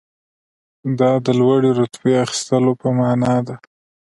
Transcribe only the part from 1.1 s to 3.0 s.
د لوړې رتبې اخیستلو په